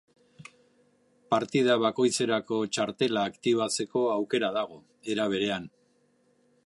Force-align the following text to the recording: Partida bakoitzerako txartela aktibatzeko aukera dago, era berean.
Partida 1.33 1.75
bakoitzerako 1.83 2.57
txartela 2.77 3.27
aktibatzeko 3.33 4.03
aukera 4.15 4.51
dago, 4.57 4.81
era 5.17 5.29
berean. 5.35 5.69